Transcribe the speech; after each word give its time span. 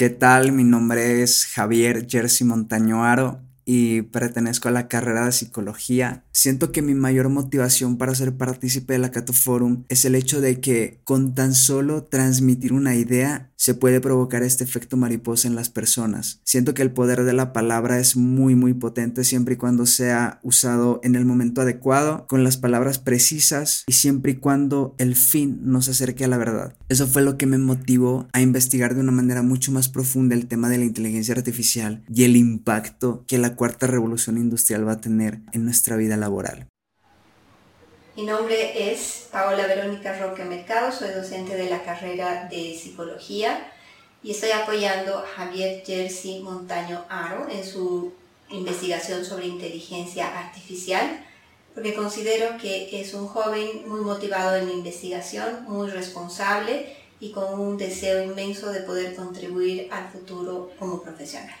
¿Qué 0.00 0.08
tal? 0.08 0.52
Mi 0.52 0.64
nombre 0.64 1.22
es 1.22 1.44
Javier 1.44 2.06
Jersey 2.08 2.46
Montaño 2.46 3.04
Aro 3.04 3.42
y 3.72 4.02
pertenezco 4.02 4.66
a 4.66 4.72
la 4.72 4.88
carrera 4.88 5.26
de 5.26 5.30
psicología. 5.30 6.24
Siento 6.32 6.72
que 6.72 6.82
mi 6.82 6.94
mayor 6.94 7.28
motivación 7.28 7.98
para 7.98 8.16
ser 8.16 8.36
partícipe 8.36 8.94
de 8.94 8.98
la 8.98 9.12
Forum 9.32 9.84
es 9.88 10.04
el 10.04 10.16
hecho 10.16 10.40
de 10.40 10.60
que 10.60 10.98
con 11.04 11.36
tan 11.36 11.54
solo 11.54 12.02
transmitir 12.02 12.72
una 12.72 12.96
idea 12.96 13.52
se 13.54 13.74
puede 13.74 14.00
provocar 14.00 14.42
este 14.42 14.64
efecto 14.64 14.96
mariposa 14.96 15.46
en 15.46 15.54
las 15.54 15.68
personas. 15.68 16.40
Siento 16.44 16.74
que 16.74 16.82
el 16.82 16.90
poder 16.90 17.24
de 17.24 17.34
la 17.34 17.52
palabra 17.52 18.00
es 18.00 18.16
muy 18.16 18.56
muy 18.56 18.72
potente 18.72 19.22
siempre 19.22 19.54
y 19.54 19.56
cuando 19.58 19.86
sea 19.86 20.40
usado 20.42 20.98
en 21.04 21.14
el 21.14 21.24
momento 21.24 21.60
adecuado, 21.60 22.26
con 22.26 22.42
las 22.42 22.56
palabras 22.56 22.98
precisas 22.98 23.84
y 23.86 23.92
siempre 23.92 24.32
y 24.32 24.36
cuando 24.36 24.96
el 24.98 25.14
fin 25.14 25.60
nos 25.62 25.88
acerque 25.88 26.24
a 26.24 26.28
la 26.28 26.38
verdad. 26.38 26.74
Eso 26.88 27.06
fue 27.06 27.22
lo 27.22 27.36
que 27.36 27.46
me 27.46 27.58
motivó 27.58 28.26
a 28.32 28.40
investigar 28.40 28.94
de 28.94 29.02
una 29.02 29.12
manera 29.12 29.42
mucho 29.42 29.70
más 29.70 29.88
profunda 29.88 30.34
el 30.34 30.46
tema 30.46 30.68
de 30.70 30.78
la 30.78 30.86
inteligencia 30.86 31.34
artificial 31.34 32.02
y 32.12 32.24
el 32.24 32.36
impacto 32.36 33.24
que 33.28 33.38
la 33.38 33.54
cuarta 33.60 33.86
revolución 33.86 34.38
industrial 34.38 34.88
va 34.88 34.92
a 34.92 35.00
tener 35.02 35.40
en 35.52 35.66
nuestra 35.66 35.96
vida 35.96 36.16
laboral. 36.16 36.66
Mi 38.16 38.22
nombre 38.24 38.90
es 38.90 39.28
Paola 39.30 39.66
Verónica 39.66 40.18
Roque 40.18 40.46
Mercado, 40.46 40.90
soy 40.90 41.10
docente 41.10 41.58
de 41.58 41.68
la 41.68 41.82
carrera 41.82 42.48
de 42.50 42.74
psicología 42.74 43.70
y 44.22 44.30
estoy 44.30 44.52
apoyando 44.52 45.18
a 45.18 45.26
Javier 45.26 45.82
Jersey 45.84 46.40
Montaño 46.40 47.04
Aro 47.10 47.48
en 47.50 47.62
su 47.62 48.14
investigación 48.48 49.26
sobre 49.26 49.48
inteligencia 49.48 50.38
artificial, 50.38 51.22
porque 51.74 51.94
considero 51.94 52.56
que 52.56 52.98
es 52.98 53.12
un 53.12 53.26
joven 53.26 53.86
muy 53.86 54.00
motivado 54.00 54.56
en 54.56 54.68
la 54.68 54.72
investigación, 54.72 55.66
muy 55.68 55.90
responsable 55.90 56.96
y 57.20 57.30
con 57.32 57.60
un 57.60 57.76
deseo 57.76 58.24
inmenso 58.24 58.72
de 58.72 58.80
poder 58.80 59.14
contribuir 59.14 59.88
al 59.92 60.08
futuro 60.08 60.70
como 60.78 61.02
profesional. 61.02 61.58